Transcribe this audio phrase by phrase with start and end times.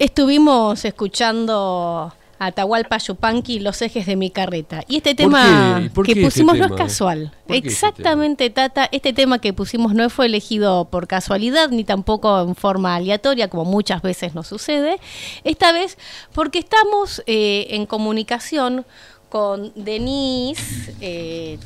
[0.00, 4.82] Estuvimos escuchando Atahualpa Yupanqui, Los ejes de mi carreta.
[4.88, 7.34] Y este tema que este pusimos no es casual.
[7.48, 8.88] Este Exactamente, Tata.
[8.92, 13.66] Este tema que pusimos no fue elegido por casualidad ni tampoco en forma aleatoria, como
[13.66, 14.98] muchas veces nos sucede.
[15.44, 15.98] Esta vez
[16.32, 18.86] porque estamos eh, en comunicación
[19.28, 20.94] con Denise.
[21.02, 21.58] Eh,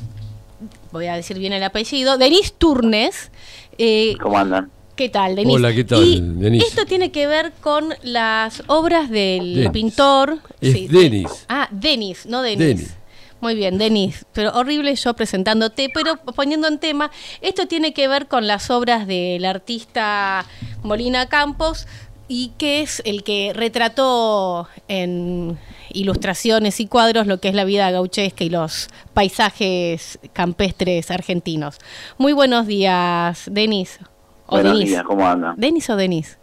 [0.91, 3.31] voy a decir bien el apellido, Denise Turnes.
[3.77, 4.74] Eh, ¿Cómo andan?
[4.95, 5.53] ¿Qué tal, Denis?
[5.53, 10.39] Hola, ¿qué tal, y Esto tiene que ver con las obras del pintor.
[10.61, 11.45] Es Denis.
[11.49, 12.95] Ah, Denis, no Denis.
[13.41, 18.27] Muy bien, Denis, pero horrible yo presentándote, pero poniendo en tema, esto tiene que ver
[18.27, 20.45] con las obras del artista
[20.81, 21.87] Molina Campos
[22.29, 25.59] y que es el que retrató en
[25.91, 31.79] ilustraciones y cuadros lo que es la vida gauchesca y los paisajes campestres argentinos.
[32.17, 33.99] Muy buenos días, Denis.
[34.47, 35.53] Buenos días, ¿cómo anda?
[35.57, 36.37] ¿Denis o Denis?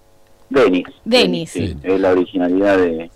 [0.51, 0.87] Denis.
[1.05, 1.51] Denis.
[1.51, 3.11] Sí, es la originalidad de,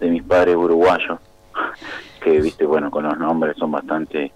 [0.00, 1.18] mis padres uruguayos,
[2.24, 4.32] que, viste, bueno, con los nombres son bastante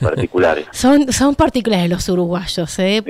[0.00, 0.66] particulares.
[0.72, 3.02] son, son particulares los uruguayos, ¿eh?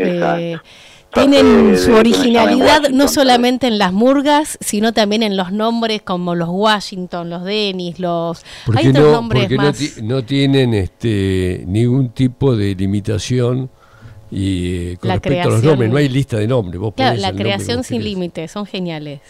[1.13, 6.49] tienen su originalidad no solamente en las murgas, sino también en los nombres como los
[6.51, 8.45] Washington, los Denis, los...
[8.75, 9.99] Hay otros nombres más.
[10.03, 13.71] No, no, tienen este, ningún tipo de limitación
[14.35, 16.81] y con respecto a los nombres, no hay lista de nombres.
[16.97, 19.21] claro, la creación sin límites, son geniales.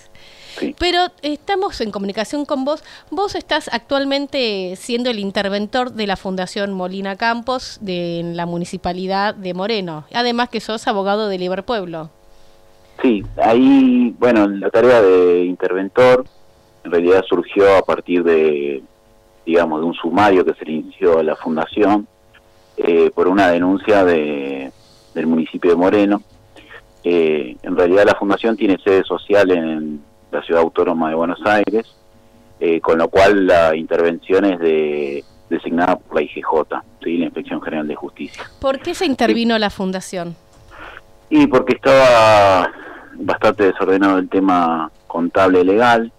[0.78, 2.82] Pero estamos en comunicación con vos.
[3.10, 9.52] Vos estás actualmente siendo el interventor de la Fundación Molina Campos de la Municipalidad de
[9.52, 10.04] Moreno.
[10.14, 12.10] Además que sos abogado de Liber Pueblo.
[13.02, 16.24] Sí, ahí, bueno, la tarea de interventor
[16.84, 18.82] en realidad surgió a partir de,
[19.44, 22.06] digamos, de un sumario que se inició a la Fundación
[22.76, 24.70] eh, por una denuncia de
[25.14, 26.22] del municipio de Moreno.
[27.02, 31.86] Eh, en realidad la fundación tiene sede social en la ciudad autónoma de Buenos Aires,
[32.60, 37.18] eh, con lo cual la intervención es de, designada por la IGJ, ¿sí?
[37.18, 38.44] la Inspección General de Justicia.
[38.60, 40.36] ¿Por qué se intervino la fundación?
[41.30, 42.70] Y porque estaba
[43.14, 46.12] bastante desordenado el tema contable legal.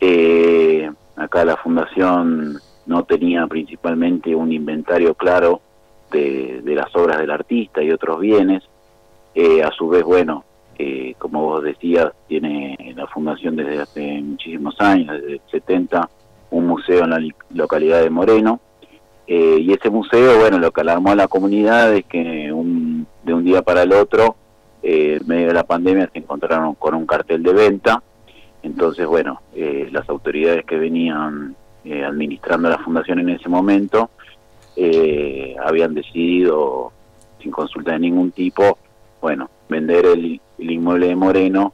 [0.00, 5.60] Eh, acá la fundación no tenía principalmente un inventario claro
[6.10, 8.62] de, las obras del artista y otros bienes.
[9.34, 10.44] Eh, a su vez, bueno,
[10.78, 16.08] eh, como vos decías, tiene la fundación desde hace muchísimos años, desde el 70,
[16.50, 17.20] un museo en la
[17.54, 18.60] localidad de Moreno.
[19.26, 23.34] Eh, y ese museo, bueno, lo que alarmó a la comunidad es que un, de
[23.34, 24.36] un día para el otro,
[24.82, 28.02] en medio de la pandemia, se encontraron con un cartel de venta.
[28.62, 29.42] Entonces, bueno,
[29.92, 31.54] las autoridades que venían
[31.84, 34.10] administrando la fundación en ese momento
[34.80, 36.92] eh, habían decidido,
[37.42, 38.78] sin consulta de ningún tipo,
[39.20, 41.72] bueno, vender el, inmueble de Moreno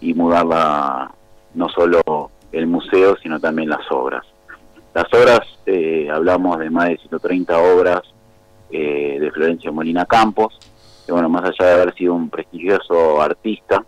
[0.00, 1.12] y mudarla
[1.54, 4.24] no solo el museo, sino también las obras.
[4.94, 8.00] Las obras, eh, hablamos de más de 130 obras
[8.70, 10.58] eh, de Florencia Molina Campos,
[11.04, 13.84] que bueno, más allá de haber sido un prestigioso artista,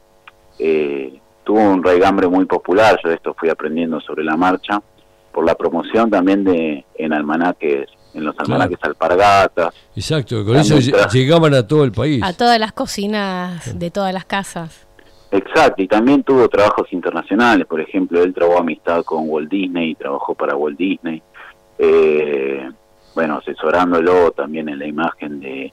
[0.58, 4.82] eh, tuvo un raigambre muy popular, yo de esto fui aprendiendo sobre la marcha,
[5.32, 9.74] por la promoción también de en almanaques en los almanaques alpargatas.
[9.94, 10.78] Exacto, con eso
[11.12, 12.22] llegaban a todo el país.
[12.22, 14.86] A todas las cocinas de todas las casas.
[15.30, 20.34] Exacto, y también tuvo trabajos internacionales, por ejemplo, él trabajó amistad con Walt Disney, trabajó
[20.34, 21.22] para Walt Disney,
[21.78, 22.70] eh,
[23.14, 25.70] bueno, asesorándolo también en la imagen de,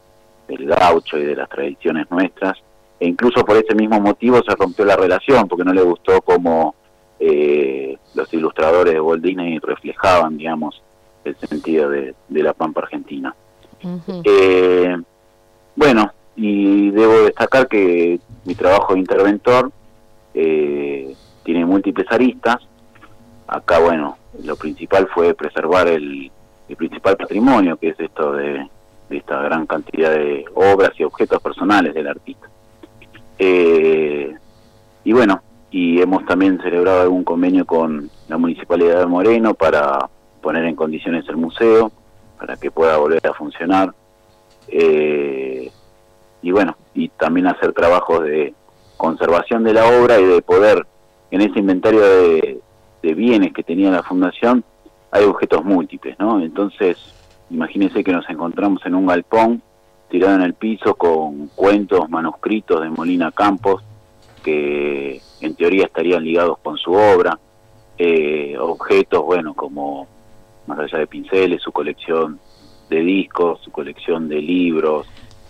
[0.50, 2.58] del gaucho y de las tradiciones nuestras,
[3.00, 6.76] e incluso por ese mismo motivo se rompió la relación, porque no le gustó cómo
[7.18, 10.82] eh, los ilustradores de Walt Disney reflejaban, digamos,
[11.26, 13.36] el sentido de, la Pampa Argentina.
[14.24, 14.96] Eh,
[15.76, 19.72] bueno, y debo destacar que mi trabajo de interventor
[20.34, 22.58] eh, tiene múltiples aristas.
[23.48, 26.32] Acá, bueno, lo principal fue preservar el,
[26.78, 28.68] principal patrimonio, que es esto de,
[29.10, 32.48] esta gran cantidad de obras y objetos personales del artista.
[33.38, 34.34] Eh,
[35.04, 40.10] y bueno, y hemos también celebrado algún convenio con la Municipalidad de Moreno para
[40.46, 41.92] poner en condiciones el museo
[42.38, 43.96] para que pueda volver a funcionar.
[44.68, 45.72] Eh,
[46.44, 48.54] y bueno, y también hacer trabajos de
[48.96, 50.86] conservación de la obra y de poder,
[51.32, 52.62] en ese inventario de,
[53.02, 54.64] bienes que tenía la fundación,
[55.12, 56.40] hay objetos múltiples, ¿no?
[56.40, 56.98] Entonces,
[57.50, 59.62] imagínense que nos encontramos en un galpón
[60.10, 63.84] tirado en el piso con cuentos, manuscritos de Molina Campos,
[64.44, 67.40] que en teoría estarían ligados con su obra,
[67.98, 70.08] eh, objetos, bueno, como
[70.68, 72.40] más allá de pinceles, su colección
[72.90, 75.08] de discos, su colección de libros,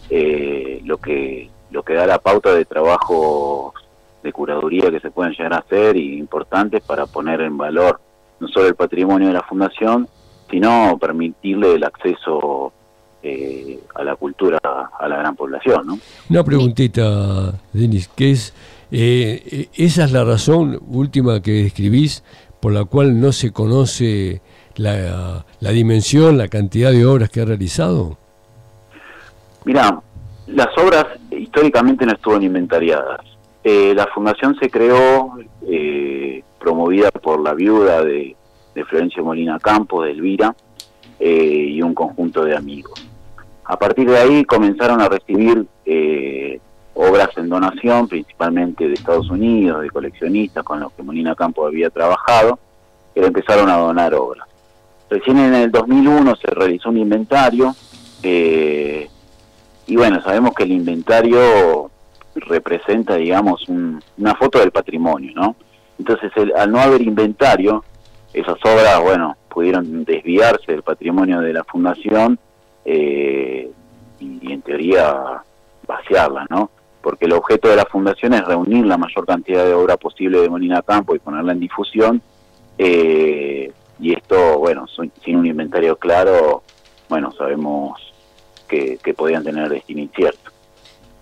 [0.09, 3.73] eh, lo que lo que da la pauta de trabajos
[4.23, 7.99] de curaduría que se pueden llegar a hacer y importantes para poner en valor
[8.39, 10.07] no solo el patrimonio de la fundación,
[10.49, 12.73] sino permitirle el acceso
[13.23, 15.87] eh, a la cultura a la gran población.
[15.87, 15.99] ¿no?
[16.29, 18.53] Una preguntita, Denis, que es,
[18.91, 22.23] eh, esa es la razón última que escribís
[22.59, 24.41] por la cual no se conoce
[24.77, 28.17] la, la dimensión, la cantidad de obras que ha realizado.
[29.65, 29.99] Mira,
[30.47, 33.21] las obras históricamente no estuvieron inventariadas.
[33.63, 38.35] Eh, la fundación se creó eh, promovida por la viuda de,
[38.75, 40.55] de Florencio Molina Campos, de Elvira,
[41.19, 43.07] eh, y un conjunto de amigos.
[43.63, 45.65] A partir de ahí comenzaron a recibir
[46.93, 51.89] obras en donación, principalmente de Estados Unidos, de coleccionistas con los que Molina Campos había
[51.89, 52.59] trabajado,
[53.15, 54.47] le empezaron a donar obras.
[55.09, 57.75] Recién en el 2001 se realizó un inventario,
[58.23, 61.91] y bueno, sabemos que el inventario
[62.35, 65.55] representa, digamos, una foto del patrimonio, ¿no?
[65.97, 67.83] Entonces, al no haber inventario,
[68.33, 72.37] esas obras, bueno, pudieron desviarse del patrimonio de la fundación
[72.83, 73.71] eh,
[74.19, 75.41] y, en teoría
[75.87, 76.69] vaciarla, ¿no?
[77.01, 80.49] Porque el objeto de la fundación es reunir la mayor cantidad de obra posible de
[80.49, 82.21] Molina Campo y ponerla en difusión.
[82.77, 84.85] Eh, y esto, bueno,
[85.23, 86.63] sin un inventario claro,
[87.09, 87.99] bueno, sabemos
[88.67, 90.51] que, que podían tener destino incierto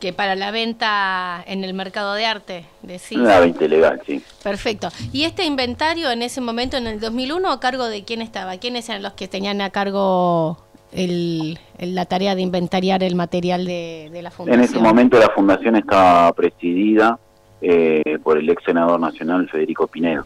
[0.03, 3.17] que para la venta en el mercado de arte, decís.
[3.17, 4.21] La venta ilegal, sí.
[4.43, 4.89] Perfecto.
[5.13, 8.57] ¿Y este inventario en ese momento, en el 2001, a cargo de quién estaba?
[8.57, 10.57] ¿Quiénes eran los que tenían a cargo
[10.91, 14.59] el, la tarea de inventariar el material de, la fundación?
[14.61, 17.17] En ese momento la fundación estaba presidida
[17.61, 20.25] eh, por el ex senador nacional Federico Pinedo.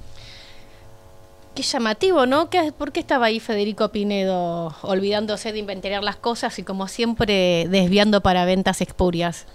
[1.58, 2.52] Qué llamativo, ¿no?
[2.52, 7.66] ¿Qué, ¿Por qué estaba ahí Federico Pinedo olvidándose de inventariar las cosas y como siempre
[7.68, 9.48] desviando para ventas expurias?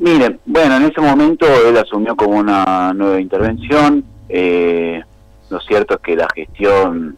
[0.00, 4.02] Mire, bueno, en ese momento él asumió como una nueva intervención.
[4.28, 5.00] Eh,
[5.50, 7.16] lo cierto es que la gestión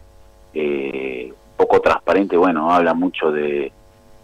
[0.53, 3.71] eh, poco transparente, bueno, habla mucho de,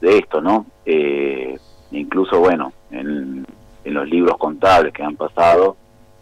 [0.02, 0.68] esto, ¿no?
[0.86, 1.58] Eh,
[1.90, 3.44] incluso, bueno, en,
[3.86, 5.78] los libros contables que han pasado,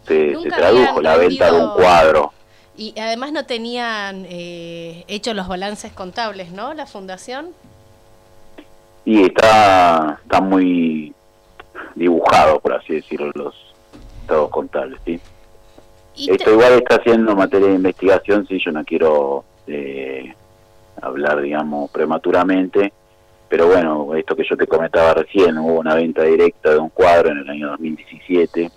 [0.07, 2.32] se, tradujo la venta de un cuadro.
[2.75, 6.73] Y además no tenían eh, hecho los balances contables, ¿no?
[6.73, 7.49] La fundación.
[9.05, 11.13] Y está, está muy
[11.95, 13.55] dibujado, por así decirlo, los
[14.21, 15.19] estados contables, ¿sí?
[16.15, 20.33] Esto igual está haciendo materia de investigación, sí, yo no quiero eh,
[21.01, 22.93] hablar, digamos, prematuramente,
[23.49, 27.31] pero bueno, esto que yo te comentaba recién, hubo una venta directa de un cuadro
[27.31, 28.71] en el año 2017,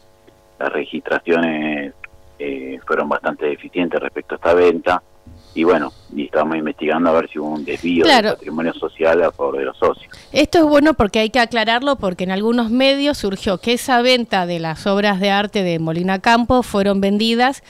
[0.58, 1.94] las registraciones
[2.38, 5.02] eh, fueron bastante deficientes respecto a esta venta,
[5.56, 9.32] y bueno, y estamos investigando a ver si hubo un desvío del patrimonio social a
[9.32, 10.12] favor de los socios.
[10.30, 14.44] Esto es bueno porque hay que aclararlo porque en algunos medios surgió que esa venta
[14.44, 17.62] de las obras de arte de Molina Campo fueron vendidas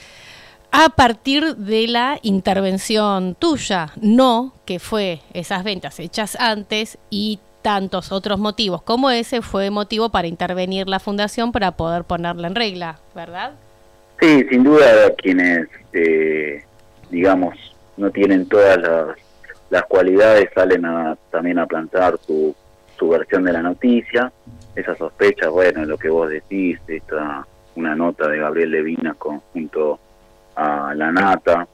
[0.71, 8.11] a partir de la intervención tuya, no que fue esas ventas hechas antes y tantos
[8.11, 12.99] otros motivos como ese fue motivo para intervenir la fundación para poder ponerla en regla,
[13.15, 13.53] ¿verdad?
[14.19, 16.63] Sí, sin duda quienes, eh,
[17.09, 17.55] digamos,
[17.97, 18.77] no tienen todas
[19.69, 22.55] las, cualidades, salen a, también a plantar su,
[22.97, 24.31] su versión de la noticia.
[24.75, 29.15] Esa sospecha, bueno, lo que vos decís, está una nota de Gabriel Levina
[29.53, 29.99] junto
[30.55, 31.67] a La Nata.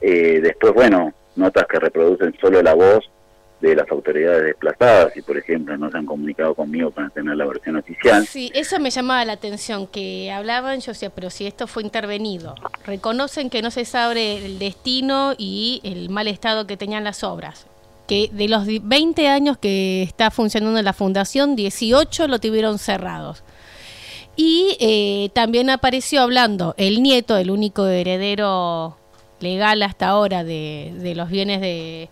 [0.00, 3.10] Eh, después, bueno, notas que reproducen solo la voz
[3.60, 7.46] de las autoridades desplazadas y por ejemplo no se han comunicado conmigo para tener la
[7.46, 8.26] versión oficial.
[8.26, 12.54] Sí, eso me llamaba la atención, que hablaban, yo decía, pero si esto fue intervenido,
[12.84, 17.66] reconocen que no se sabe el destino y el mal estado que tenían las obras,
[18.06, 23.42] que de los 20 años que está funcionando la fundación, 18 lo tuvieron cerrados.
[24.36, 28.96] Y eh, también apareció hablando el nieto, el único heredero
[29.40, 32.08] legal hasta ahora de, de los bienes de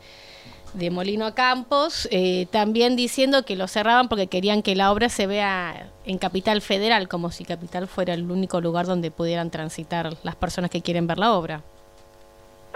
[0.76, 5.26] de Molino Campos, eh, también diciendo que lo cerraban porque querían que la obra se
[5.26, 10.37] vea en Capital Federal, como si Capital fuera el único lugar donde pudieran transitar las
[10.37, 11.62] personas que quieren ver la obra.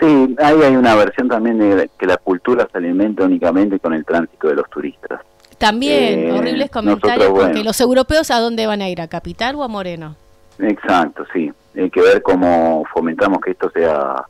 [0.01, 4.05] Sí, ahí hay una versión también de que la cultura se alimenta únicamente con el
[4.05, 5.21] tránsito de los turistas.
[5.59, 9.63] También, eh, horribles comentarios, porque los europeos a dónde van a ir, a Capital o
[9.63, 10.17] a Moreno.
[10.59, 11.53] Exacto, sí.
[11.77, 14.25] Hay que ver cómo fomentamos que esto sea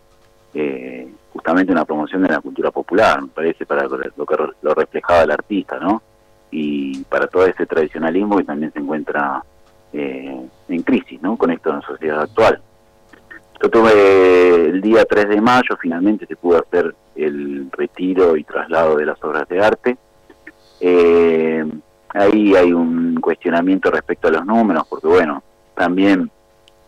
[0.54, 5.22] eh, justamente una promoción de la cultura popular, me parece, para lo que lo reflejaba
[5.22, 6.02] el artista, ¿no?
[6.50, 9.42] Y para todo ese tradicionalismo que también se encuentra
[9.92, 11.36] eh, en crisis, ¿no?
[11.36, 12.60] Con esto en la sociedad actual.
[13.62, 18.96] Yo tuve el día 3 de mayo, finalmente se pudo hacer el retiro y traslado
[18.96, 19.98] de las obras de arte.
[20.80, 21.64] Eh,
[22.08, 25.42] ahí hay un cuestionamiento respecto a los números, porque bueno,
[25.74, 26.30] también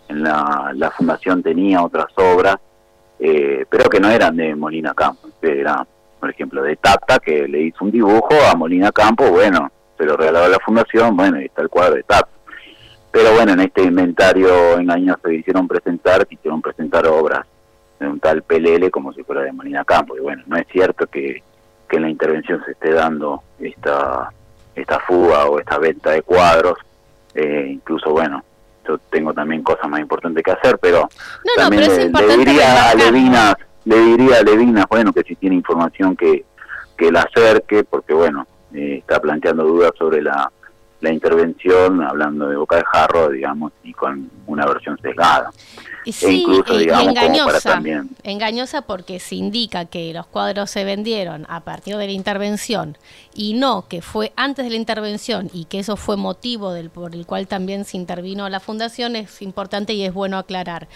[0.08, 2.56] en la, la fundación tenía otras obras,
[3.24, 5.86] eh, pero que no eran de Molina Campos, era,
[6.18, 10.16] por ejemplo, de Tata, que le hizo un dibujo a Molina Campos, bueno, se lo
[10.16, 12.28] regaló a la fundación, bueno, y está el cuadro de Tata.
[13.12, 17.46] Pero bueno, en este inventario engañoso se hicieron presentar, hicieron presentar obras
[18.00, 21.06] de un tal Pelele como si fuera de Molina Campos, y bueno, no es cierto
[21.06, 21.44] que,
[21.88, 24.32] que en la intervención se esté dando esta,
[24.74, 26.76] esta fuga o esta venta de cuadros,
[27.34, 28.42] eh, incluso bueno,
[28.86, 31.08] yo tengo también cosas más importantes que hacer, pero
[31.56, 36.44] también le, diría a Levina, le diría a Levina, bueno, que si tiene información que,
[36.96, 40.50] que la acerque, porque bueno, eh, está planteando dudas sobre la,
[41.00, 45.50] la intervención, hablando de boca de jarro, digamos, y con una versión sesgada.
[46.04, 47.82] E sí, incluso, digamos, engañosa,
[48.24, 52.98] engañosa porque se indica que los cuadros se vendieron a partir de la intervención
[53.34, 57.14] y no que fue antes de la intervención y que eso fue motivo del, por
[57.14, 60.88] el cual también se intervino la fundación, es importante y es bueno aclarar.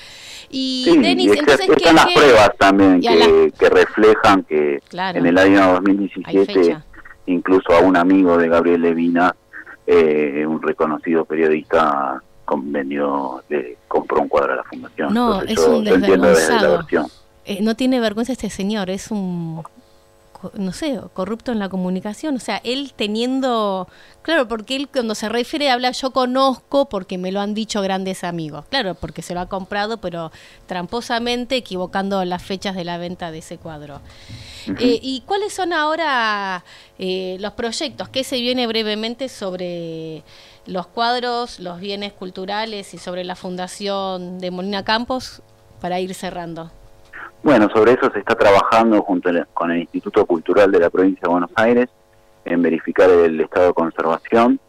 [0.50, 1.68] Y Denis, entonces...
[1.68, 6.78] Están las pruebas también que, reflejan que en el año 2017
[7.26, 9.34] incluso a un amigo de Gabriel Levina
[9.86, 12.22] eh, un reconocido periodista
[12.56, 15.12] vendió, le compró un cuadro a la fundación.
[15.12, 16.86] No, es un desvergonzado.
[17.44, 19.62] Eh, no tiene vergüenza este señor, es un
[20.54, 22.36] no sé, corrupto en la comunicación.
[22.36, 23.88] O sea, él teniendo,
[24.22, 28.24] claro, porque él cuando se refiere habla yo conozco porque me lo han dicho grandes
[28.24, 28.64] amigos.
[28.68, 30.32] Claro, porque se lo ha comprado, pero
[30.66, 34.00] tramposamente equivocando las fechas de la venta de ese cuadro.
[34.80, 36.64] Eh, ¿Y cuáles son ahora
[36.98, 38.08] eh, los proyectos?
[38.08, 40.24] ¿Qué se viene brevemente sobre
[40.66, 45.42] los cuadros, los bienes culturales y sobre la fundación de Molina Campos
[45.80, 46.70] para ir cerrando?
[47.42, 51.28] Bueno, sobre eso se está trabajando junto con el Instituto Cultural de la Provincia de
[51.28, 51.88] Buenos Aires
[52.44, 54.60] en verificar el estado de conservación,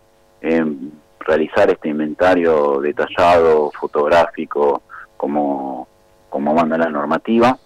[0.41, 4.81] en realizar este inventario detallado, fotográfico,
[5.15, 5.87] como,
[6.29, 7.57] como manda la normativa,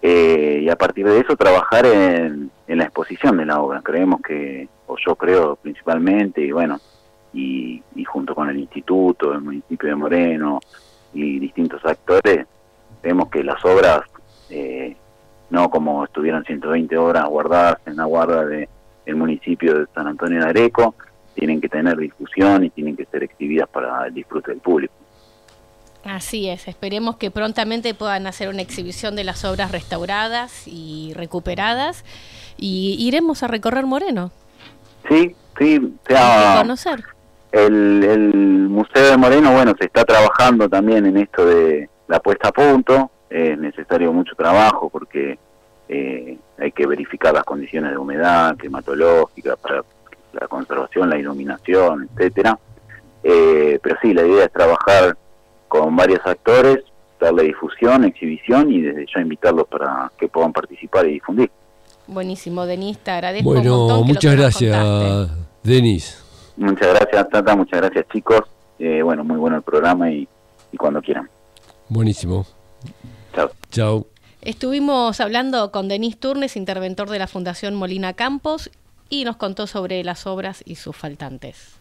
[0.00, 3.80] eh, y a partir de eso trabajar en, la exposición de la obra.
[3.82, 6.78] Creemos que, o yo creo principalmente, y bueno,
[7.38, 10.60] y, y junto con el instituto, el municipio de Moreno
[11.14, 12.46] y distintos actores,
[13.02, 14.00] vemos que las obras
[14.50, 14.96] eh,
[15.50, 18.68] no como estuvieron 120 horas guardadas en la guarda de
[19.06, 20.94] el municipio de San Antonio de Areco,
[21.34, 24.92] tienen que tener difusión y tienen que ser exhibidas para el disfrute del público.
[26.04, 32.04] Así es, esperemos que prontamente puedan hacer una exhibición de las obras restauradas y recuperadas
[32.58, 34.30] y iremos a recorrer Moreno.
[35.08, 37.02] Sí, sí, sea, conocer.
[37.50, 42.48] El, el Museo de Moreno, bueno, se está trabajando también en esto de la puesta
[42.48, 45.38] a punto, es necesario mucho trabajo porque
[45.88, 49.82] eh, hay que verificar las condiciones de humedad, climatológica, para
[50.32, 52.58] la conservación, la iluminación, etcétera.
[53.22, 55.16] Eh, pero sí, la idea es trabajar
[55.66, 56.80] con varios actores,
[57.20, 61.50] darle difusión, exhibición y desde ya invitarlos para que puedan participar y difundir.
[62.06, 63.50] Buenísimo, Denis, te agradezco.
[63.50, 65.30] Bueno, muchas gracias,
[65.62, 66.24] Denis.
[66.58, 68.40] Muchas gracias, Tata, muchas gracias, chicos.
[68.78, 70.28] Eh, bueno, muy bueno el programa y,
[70.72, 71.28] y cuando quieran.
[71.88, 72.46] Buenísimo.
[73.70, 74.06] Chao.
[74.42, 78.70] Estuvimos hablando con Denis Turnes, interventor de la Fundación Molina Campos,
[79.08, 81.77] y nos contó sobre las obras y sus faltantes.